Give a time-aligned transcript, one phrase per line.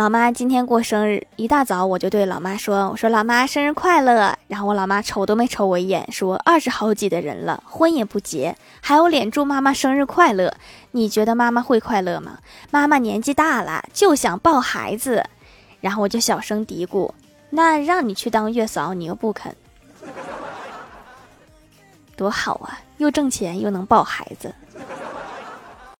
[0.00, 4.34] 老妈今天过生日一大早我就对老妈说我说老妈生日快乐。
[4.48, 10.54] 然后我老妈瞅都没瞅我一眼说二十好几的人了婚也不结还有脸祝妈妈生日快乐。
[10.92, 12.38] 你觉得妈妈会快乐吗？
[12.70, 15.22] 妈妈年纪大了就想抱孩子。
[15.82, 17.12] 然后我就小声嘀咕
[17.50, 19.54] 那让你去当月嫂你又不肯。
[22.16, 24.54] 多好啊又挣钱又能抱孩子。